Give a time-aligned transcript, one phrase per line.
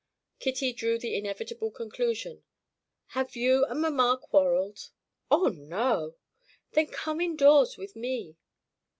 [0.39, 2.41] Kitty drew the inevitable conclusion:
[3.09, 4.89] "Have you and mamma quarreled?"
[5.29, 6.15] "Oh, no!"
[6.71, 8.35] "Then come indoors with me."